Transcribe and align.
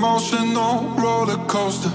emotional 0.00 0.80
roller 0.96 1.36
coaster. 1.46 1.90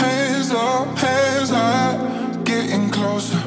Hands 0.00 0.50
up, 0.52 0.86
hands 0.96 1.50
high, 1.50 1.98
getting 2.44 2.88
closer. 2.88 3.46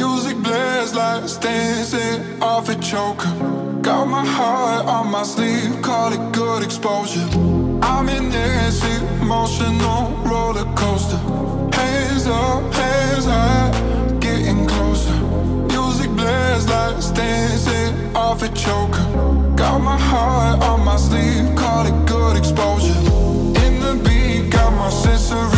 Music 0.00 0.36
blares 0.38 0.92
lights 0.92 1.36
dancing 1.36 2.42
off 2.42 2.68
a 2.68 2.74
choker. 2.74 3.30
Got 3.80 4.06
my 4.06 4.26
heart 4.26 4.86
on 4.86 5.08
my 5.12 5.22
sleeve, 5.22 5.80
call 5.82 6.12
it 6.12 6.32
good 6.32 6.64
exposure. 6.64 7.28
I'm 7.80 8.08
in 8.08 8.28
this 8.30 8.82
emotional 9.22 10.10
roller 10.26 10.68
coaster. 10.74 11.20
Hands 11.78 12.26
up, 12.26 12.74
hands 12.74 13.26
high, 13.26 13.70
getting 14.18 14.66
closer. 14.66 15.16
Music 15.74 16.10
blares 16.10 16.68
lights 16.68 17.10
dancing 17.12 18.16
off 18.16 18.42
a 18.42 18.48
choker. 18.48 19.06
Got 19.54 19.78
my 19.78 19.96
heart 19.96 20.60
on 20.60 20.84
my 20.84 20.96
sleeve, 20.96 21.54
call 21.54 21.86
it 21.86 21.96
good 22.08 22.36
exposure 22.36 23.03
my 24.84 24.90
sensory 24.90 25.53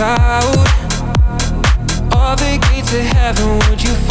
out 0.00 0.44
of 2.14 2.38
the 2.38 2.58
gates 2.70 2.92
of 2.94 3.00
heaven, 3.00 3.58
would 3.68 3.82
you 3.82 4.09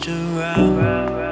around. 0.00 1.31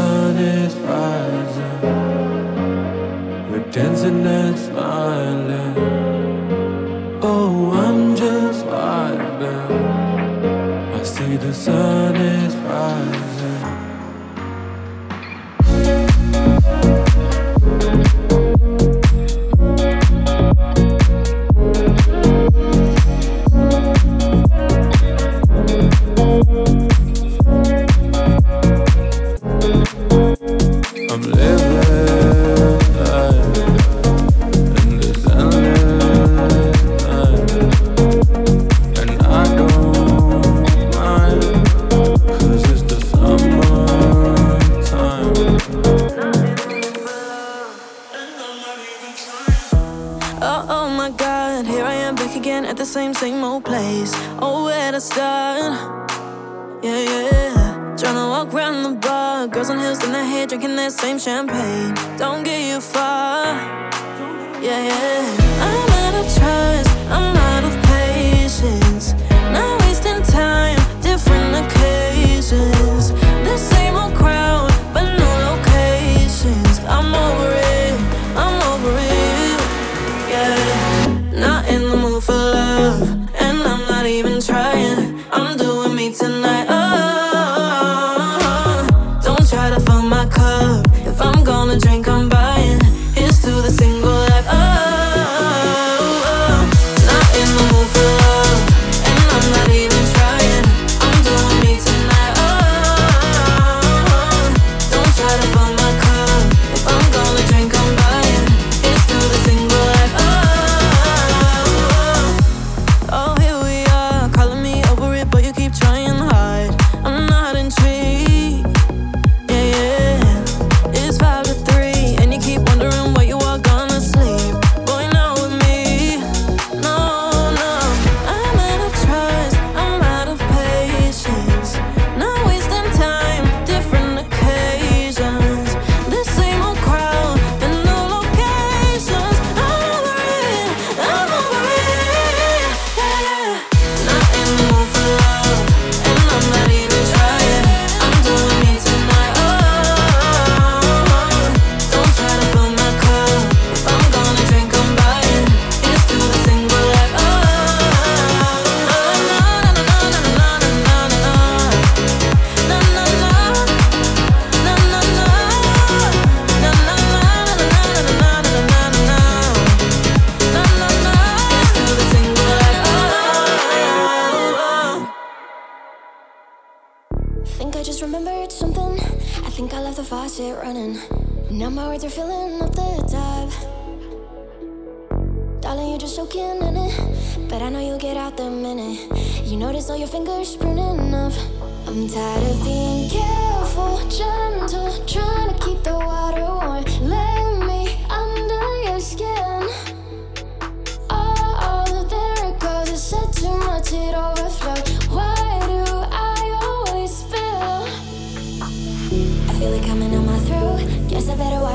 sun 0.00 0.36
is 0.38 0.74
rising. 0.90 1.80
We're 3.50 3.68
dancing 3.76 4.26
and 4.38 4.56
smiling. 4.66 5.74
Oh, 7.30 7.54
I'm 7.84 8.00
just 8.24 8.60
vibing. 8.72 9.70
I 10.98 11.02
see 11.14 11.36
the 11.36 11.52
sun 11.64 12.16
is. 12.16 12.39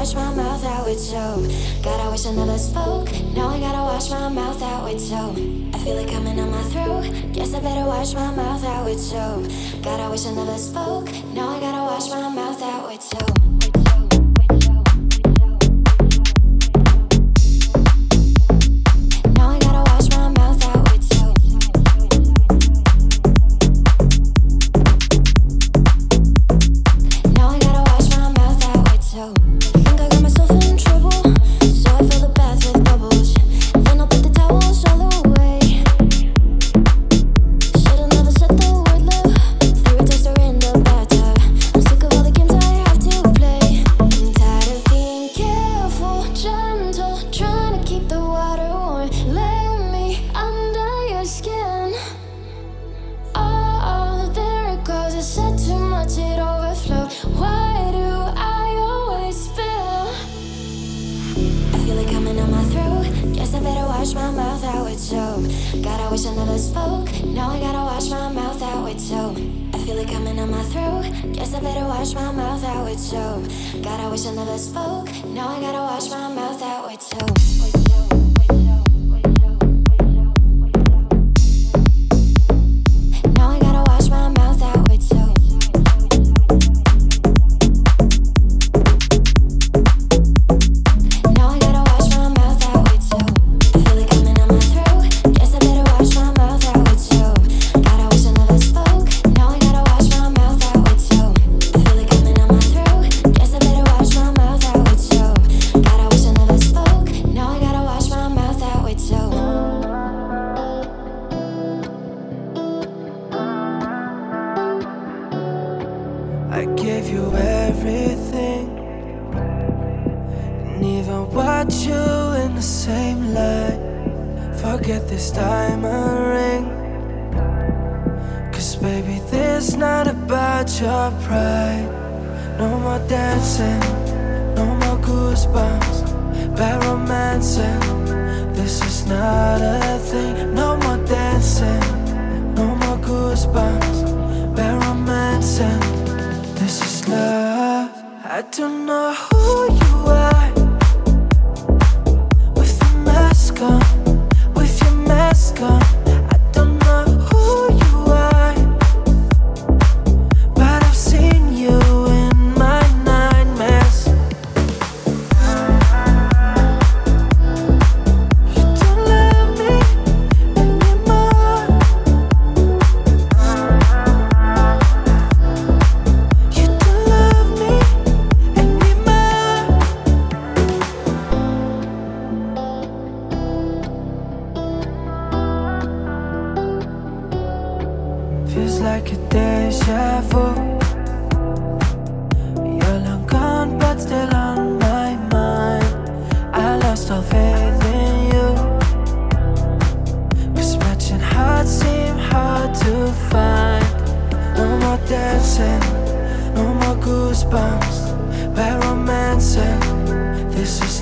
wash 0.05 0.13
my 0.13 0.35
mouth 0.35 0.63
out 0.63 0.85
with 0.85 0.99
soap. 0.99 1.49
God, 1.81 1.99
I 1.99 2.09
wish 2.11 2.27
I 2.27 2.31
never 2.31 2.59
spoke. 2.59 3.11
Now 3.33 3.47
I 3.47 3.59
gotta 3.59 3.81
wash 3.81 4.11
my 4.11 4.29
mouth 4.29 4.61
out 4.61 4.83
with 4.83 5.01
soap. 5.01 5.35
I 5.73 5.79
feel 5.79 5.97
it 5.97 6.07
coming 6.07 6.39
on 6.39 6.51
my 6.51 6.61
throat. 6.63 7.33
Guess 7.33 7.55
I 7.55 7.59
better 7.59 7.87
wash 7.87 8.13
my 8.13 8.29
mouth 8.35 8.63
out 8.63 8.85
with 8.85 8.99
soap. 8.99 9.49
God, 9.81 9.99
I 9.99 10.07
wish 10.09 10.27
I 10.27 10.33
never 10.33 10.59
spoke. 10.59 11.09
Now 11.33 11.49
I 11.49 11.59
gotta 11.59 11.81
wash 11.81 12.09
my 12.09 12.29
mouth 12.29 12.61
out 12.61 12.87
with 12.87 13.01
soap. 13.01 13.44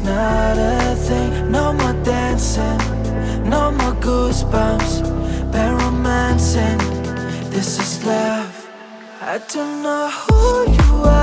not 0.04 0.58
a 0.58 0.96
thing. 0.96 1.52
No 1.52 1.74
more 1.74 1.94
dancing, 2.04 2.78
no 3.50 3.72
more 3.72 3.96
goosebumps, 4.02 5.02
been 5.52 5.78
romancing. 5.78 6.78
This 7.50 7.80
is 7.80 8.04
love. 8.06 8.70
I 9.22 9.38
don't 9.54 9.82
know 9.84 10.10
who 10.10 10.72
you 10.72 11.04
are. 11.06 11.23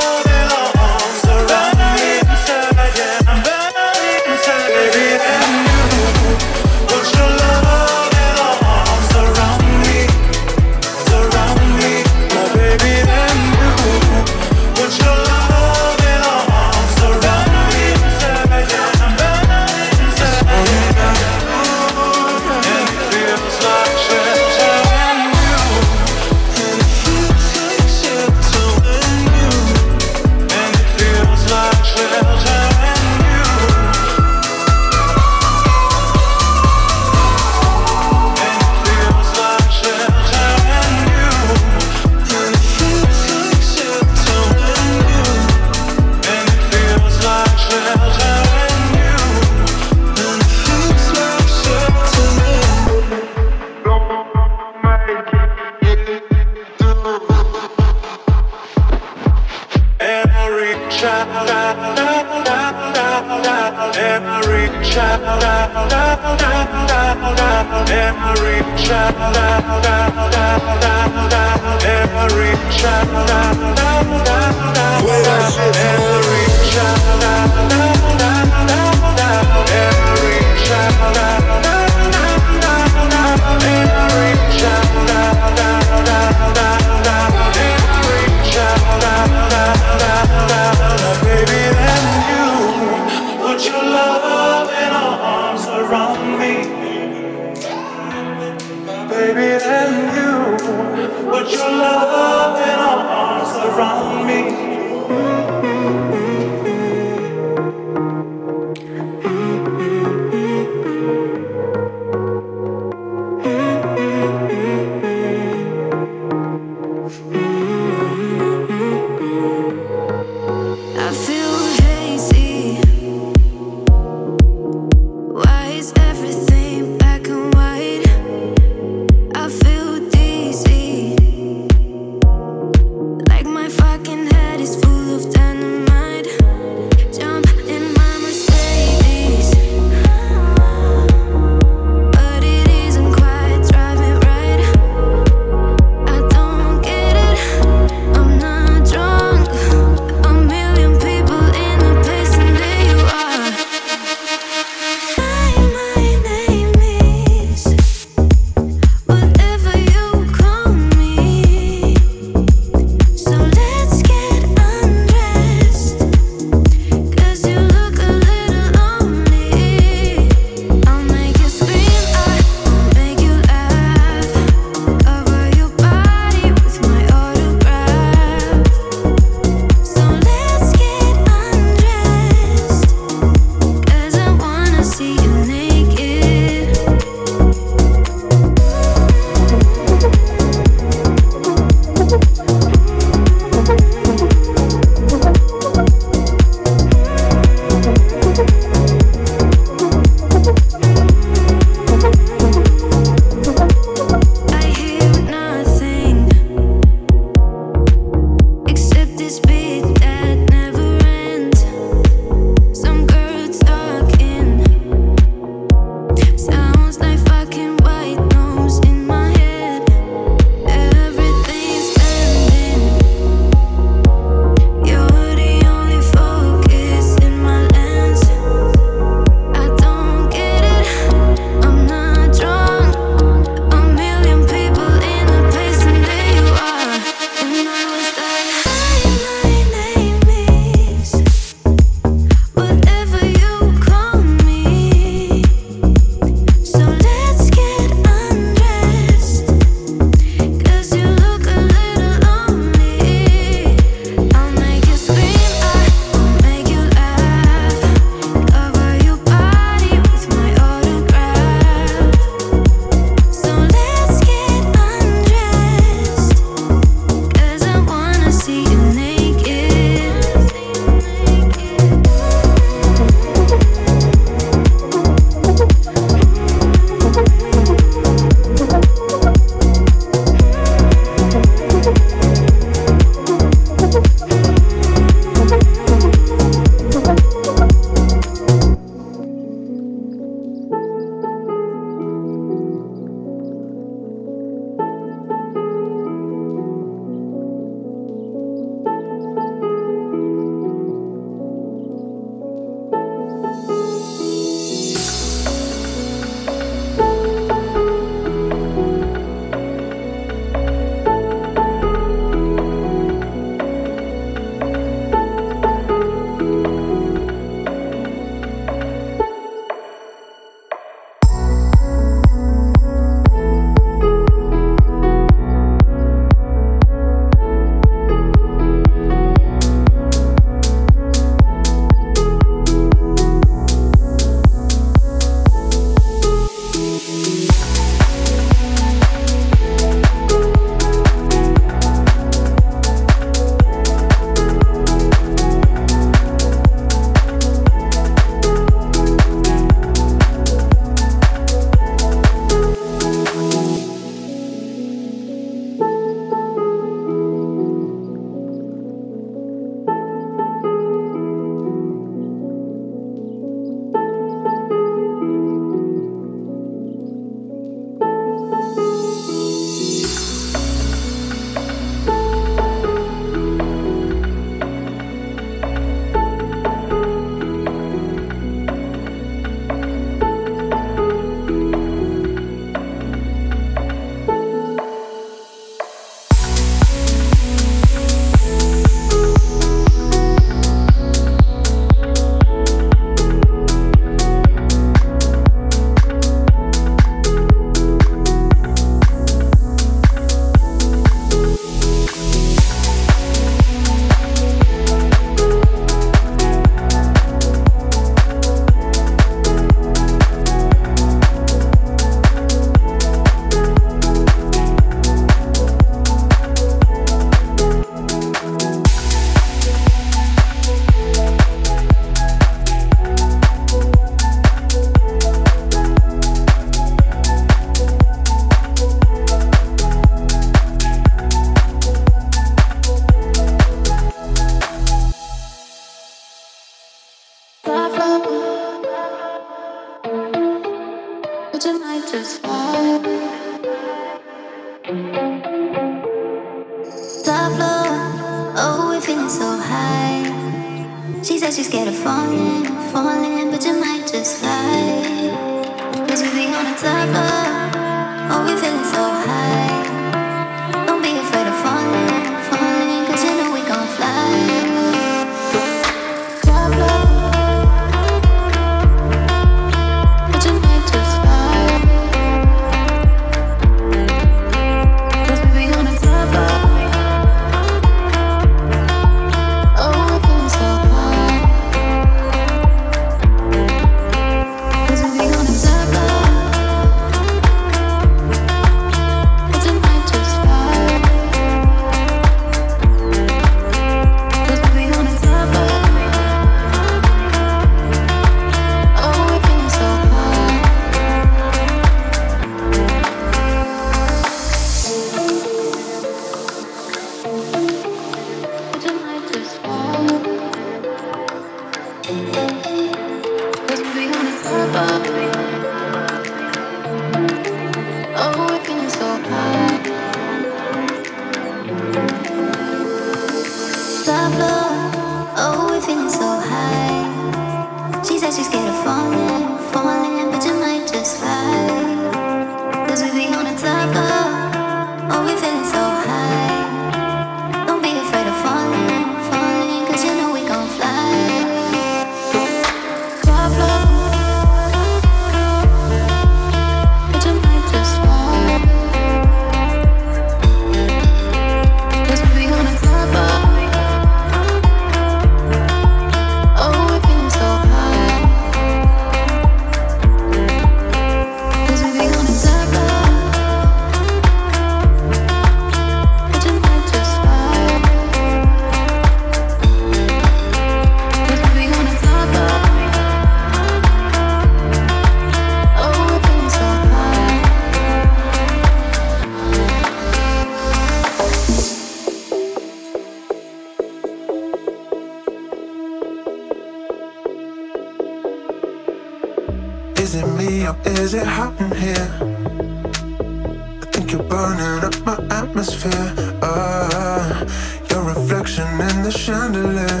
chandelier. 599.20 600.00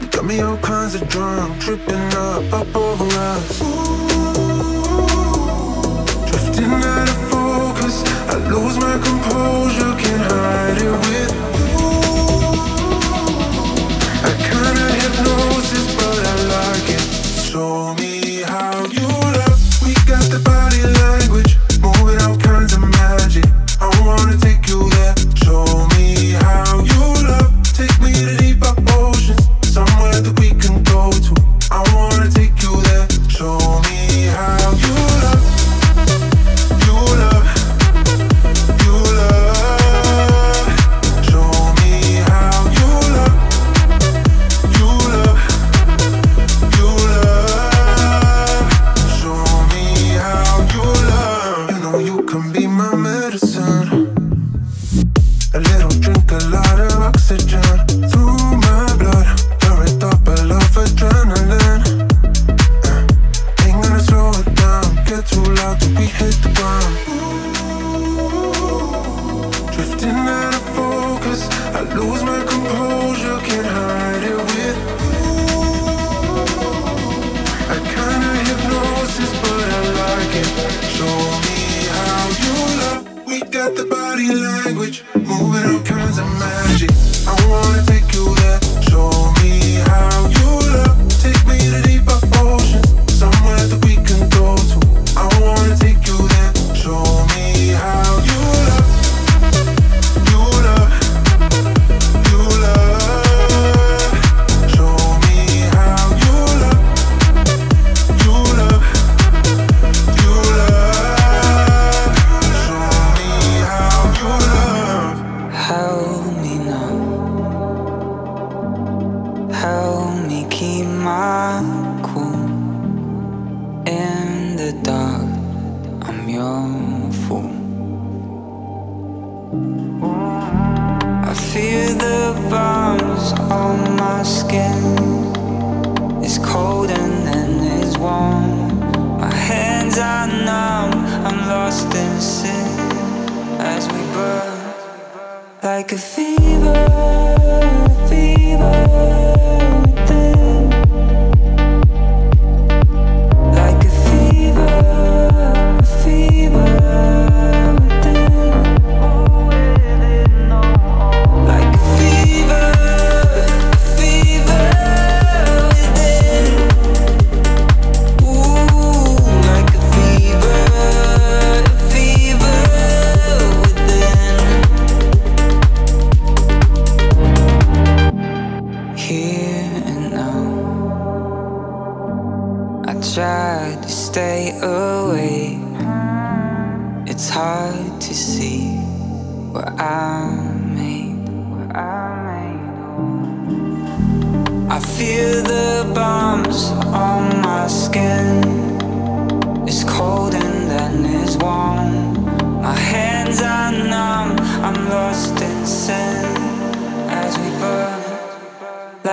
You 0.00 0.06
got 0.08 0.24
me 0.24 0.40
all 0.40 0.56
kinds 0.56 0.96
of 0.96 1.08
drunk, 1.08 1.60
tripping 1.60 2.12
up, 2.14 2.52
up 2.52 2.74
over 2.74 3.04
us. 3.04 3.62
Ooh, 3.62 3.66
drifting 6.26 6.72
out 6.92 7.08
of 7.08 7.18
focus, 7.30 8.02
I 8.32 8.36
lose 8.50 8.76
my 8.78 8.98
composure, 9.06 9.94
can't 10.02 10.22
hide 10.32 10.78
it 10.82 10.90
with. 10.90 11.25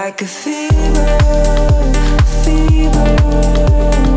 Like 0.03 0.21
a 0.21 0.25
fever, 0.25 1.17
fever. 2.43 4.12